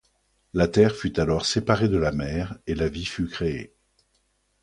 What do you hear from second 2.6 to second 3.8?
et la vie fut créée.